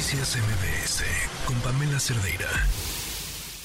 [0.00, 1.04] Noticias MBS
[1.46, 2.48] con Pamela Cerdeira.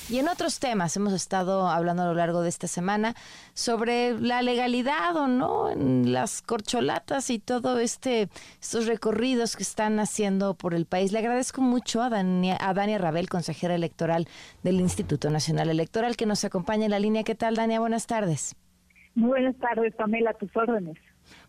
[0.09, 3.15] Y en otros temas hemos estado hablando a lo largo de esta semana
[3.53, 8.27] sobre la legalidad o no en las corcholatas y todo este
[8.59, 11.13] estos recorridos que están haciendo por el país.
[11.13, 14.27] Le agradezco mucho a Dania, a Dania Rabel, consejera electoral
[14.61, 17.23] del Instituto Nacional Electoral, que nos acompaña en la línea.
[17.23, 17.79] ¿Qué tal, Dania?
[17.79, 18.57] Buenas tardes.
[19.13, 20.97] Muy buenas tardes, Pamela, tus órdenes.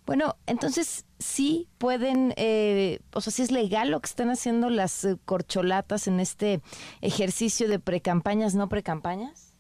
[0.07, 5.05] Bueno, entonces sí pueden, eh, o sea, sí es legal lo que están haciendo las
[5.05, 6.61] eh, corcholatas en este
[7.01, 9.57] ejercicio de precampañas, no precampañas.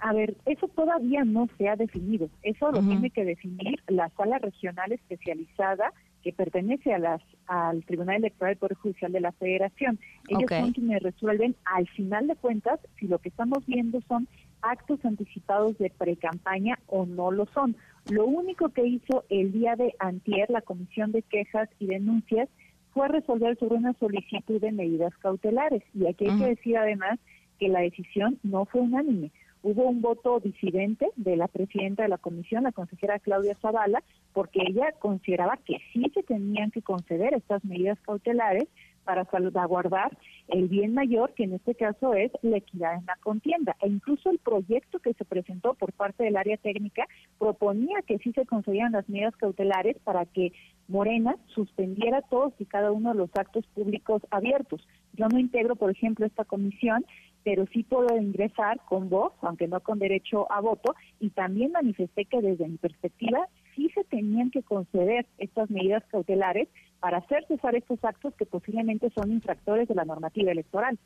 [0.00, 2.30] A ver, eso todavía no se ha definido.
[2.42, 8.16] Eso lo tiene que definir la sala regional especializada que pertenece a las al Tribunal
[8.16, 9.98] Electoral Poder Judicial de la Federación.
[10.28, 14.28] Ellos son quienes resuelven, al final de cuentas, si lo que estamos viendo son
[14.62, 17.76] actos anticipados de precampaña o no lo son.
[18.08, 22.48] Lo único que hizo el día de antier la Comisión de Quejas y Denuncias
[22.92, 25.82] fue resolver sobre una solicitud de medidas cautelares.
[25.94, 27.18] Y aquí hay que decir además
[27.58, 29.30] que la decisión no fue unánime.
[29.62, 34.02] Hubo un voto disidente de la presidenta de la comisión, la consejera Claudia Zavala,
[34.32, 38.64] porque ella consideraba que sí se tenían que conceder estas medidas cautelares
[39.04, 40.16] para salvaguardar
[40.48, 43.76] el bien mayor, que en este caso es la equidad en la contienda.
[43.80, 47.06] E incluso el proyecto que se presentó por parte del área técnica
[47.38, 50.52] proponía que sí se concedieran las medidas cautelares para que
[50.88, 54.86] Morena suspendiera todos y cada uno de los actos públicos abiertos.
[55.12, 57.04] Yo no integro, por ejemplo, esta comisión,
[57.44, 62.24] pero sí puedo ingresar con voz, aunque no con derecho a voto, y también manifesté
[62.24, 66.68] que desde mi perspectiva sí se tenían que conceder estas medidas cautelares
[67.00, 70.98] para hacer cesar estos actos que posiblemente son infractores de la normativa electoral.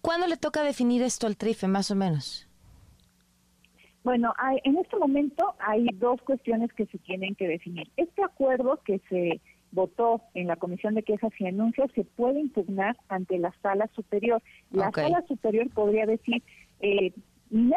[0.00, 2.48] ¿Cuándo le toca definir esto al TRIFE, más o menos?
[4.04, 7.88] Bueno, en este momento hay dos cuestiones que se tienen que definir.
[7.96, 9.40] Este acuerdo que se
[9.72, 14.42] votó en la Comisión de Quejas y Denuncias se puede impugnar ante la Sala Superior.
[14.70, 16.42] La Sala Superior podría decir,
[16.80, 17.12] eh,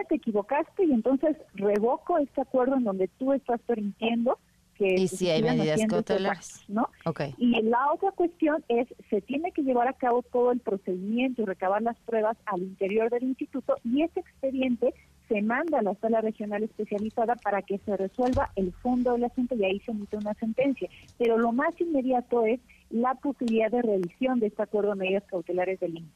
[0.07, 4.37] te equivocaste y entonces revoco este acuerdo en donde tú estás permitiendo
[4.75, 6.89] que y si hay medidas cautelares, ¿no?
[7.37, 11.45] Y la otra cuestión es se tiene que llevar a cabo todo el procedimiento y
[11.45, 14.93] recabar las pruebas al interior del instituto y ese expediente
[15.27, 19.55] se manda a la sala regional especializada para que se resuelva el fondo del asunto
[19.55, 20.89] y ahí se emite una sentencia.
[21.17, 22.59] Pero lo más inmediato es
[22.89, 26.09] la posibilidad de revisión de este acuerdo de medidas cautelares del INE.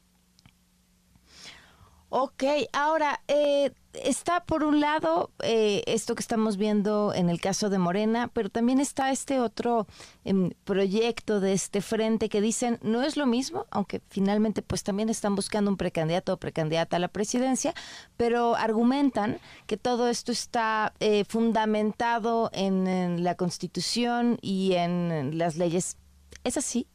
[2.09, 2.43] Ok,
[2.73, 7.77] ahora, eh, está por un lado eh, esto que estamos viendo en el caso de
[7.77, 9.87] Morena, pero también está este otro
[10.23, 15.09] em, proyecto de este frente que dicen no es lo mismo, aunque finalmente pues también
[15.09, 17.73] están buscando un precandidato o precandidata a la presidencia,
[18.17, 25.97] pero argumentan que todo esto está eh, fundamentado en la Constitución y en las leyes.
[26.43, 26.87] ¿Es así?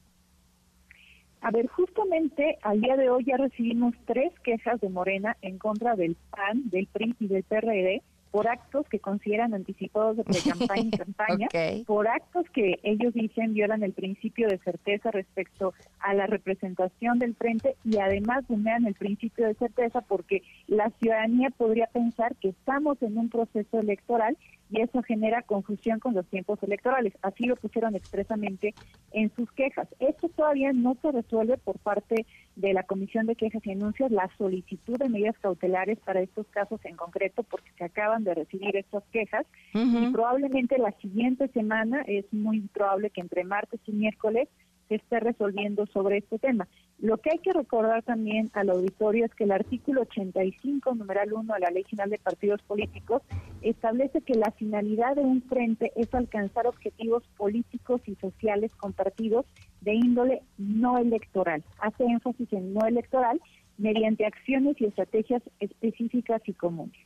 [1.44, 5.94] A ver, justamente al día de hoy ya recibimos tres quejas de Morena en contra
[5.94, 10.90] del PAN, del PRI y del PRD por actos que consideran anticipados de pre-campaña y
[10.90, 11.48] campaña,
[11.86, 17.34] por actos que ellos dicen violan el principio de certeza respecto a la representación del
[17.34, 23.00] frente y además vulneran el principio de certeza porque la ciudadanía podría pensar que estamos
[23.02, 24.38] en un proceso electoral
[24.74, 27.12] y eso genera confusión con los tiempos electorales.
[27.22, 28.74] Así lo pusieron expresamente
[29.12, 29.88] en sus quejas.
[30.00, 32.26] Esto todavía no se resuelve por parte
[32.56, 36.80] de la Comisión de Quejas y Anuncios la solicitud de medidas cautelares para estos casos
[36.84, 42.24] en concreto porque se acaban de recibir estas quejas y probablemente la siguiente semana es
[42.32, 44.48] muy probable que entre martes y miércoles
[44.88, 46.68] se esté resolviendo sobre este tema.
[47.04, 51.52] Lo que hay que recordar también al auditorio es que el artículo 85, numeral 1
[51.52, 53.20] de la Ley General de Partidos Políticos
[53.60, 59.44] establece que la finalidad de un frente es alcanzar objetivos políticos y sociales compartidos
[59.82, 61.62] de índole no electoral.
[61.78, 63.38] Hace énfasis en no electoral
[63.76, 66.96] mediante acciones y estrategias específicas y comunes.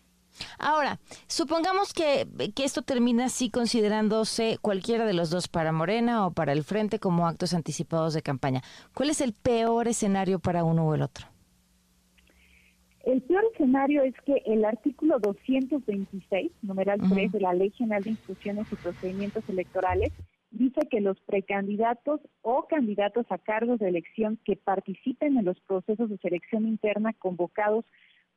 [0.58, 2.26] Ahora, supongamos que,
[2.62, 7.26] esto termina así considerándose cualquiera de los dos para Morena o para el Frente como
[7.26, 8.62] actos anticipados de campaña.
[8.94, 11.26] ¿Cuál es el peor escenario para uno o el otro?
[13.04, 18.10] El peor escenario es que el artículo 226, numeral 3 de la Ley General de
[18.10, 20.12] Instrucciones y Procedimientos Electorales,
[20.50, 26.10] dice que los precandidatos o candidatos a cargos de elección que participen en los procesos
[26.10, 27.84] de selección interna convocados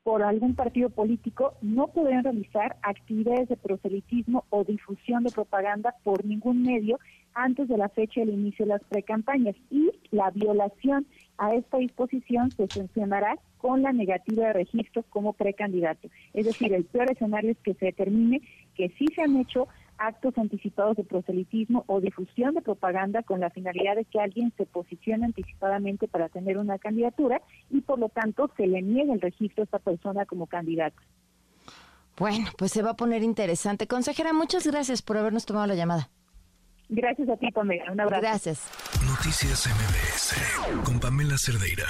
[0.03, 6.25] por algún partido político no podrán realizar actividades de proselitismo o difusión de propaganda por
[6.25, 6.99] ningún medio
[7.33, 11.05] antes de la fecha del inicio de las precampañas y la violación
[11.37, 16.09] a esta disposición se sancionará con la negativa de registro como precandidato.
[16.33, 18.41] Es decir, el peor escenario es que se determine
[18.75, 19.67] que sí se han hecho
[20.01, 24.65] actos anticipados de proselitismo o difusión de propaganda con la finalidad de que alguien se
[24.65, 29.61] posicione anticipadamente para tener una candidatura y por lo tanto se le niegue el registro
[29.61, 30.99] a esta persona como candidata.
[32.17, 33.87] Bueno, pues se va a poner interesante.
[33.87, 36.09] Consejera, muchas gracias por habernos tomado la llamada.
[36.89, 37.91] Gracias a ti, Pamela.
[37.91, 38.21] Un abrazo.
[38.21, 38.69] Gracias.
[39.07, 41.85] Noticias MBS con Pamela Cerdeira.